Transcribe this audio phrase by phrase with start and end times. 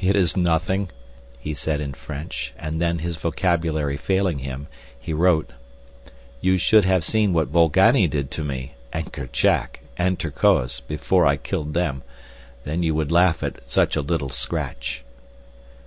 [0.00, 0.88] "It is nothing,"
[1.38, 5.50] he said in French, and then, his vocabulary failing him, he wrote:
[6.40, 11.36] You should have seen what Bolgani did to me, and Kerchak, and Terkoz, before I
[11.36, 15.04] killed them—then you would laugh at such a little scratch.